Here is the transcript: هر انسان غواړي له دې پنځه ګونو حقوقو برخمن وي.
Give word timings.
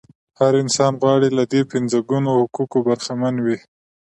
هر 0.39 0.53
انسان 0.63 0.93
غواړي 1.01 1.29
له 1.37 1.43
دې 1.53 1.61
پنځه 1.71 1.97
ګونو 2.09 2.29
حقوقو 2.41 2.77
برخمن 2.87 3.35
وي. 3.45 3.57